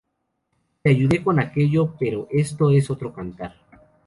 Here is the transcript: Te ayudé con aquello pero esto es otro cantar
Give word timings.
Te 0.81 0.89
ayudé 0.89 1.23
con 1.23 1.39
aquello 1.39 1.93
pero 1.99 2.27
esto 2.31 2.71
es 2.71 2.89
otro 2.89 3.13
cantar 3.13 3.53